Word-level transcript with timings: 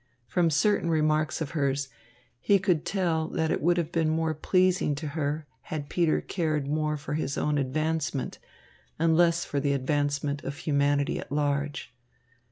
From 0.25 0.49
certain 0.49 0.89
remarks 0.89 1.41
of 1.41 1.51
hers, 1.51 1.87
he 2.39 2.57
could 2.57 2.85
tell 2.87 3.27
that 3.27 3.51
it 3.51 3.61
would 3.61 3.77
have 3.77 3.91
been 3.91 4.09
more 4.09 4.33
pleasing 4.33 4.95
to 4.95 5.09
her 5.09 5.45
had 5.69 5.89
Peter 5.89 6.21
cared 6.21 6.65
more 6.67 6.97
for 6.97 7.13
his 7.13 7.37
own 7.37 7.59
advancement 7.59 8.39
and 8.97 9.15
less 9.15 9.45
for 9.45 9.59
the 9.59 9.73
advancement 9.73 10.43
of 10.43 10.57
humanity 10.57 11.19
at 11.19 11.31
large. 11.31 11.93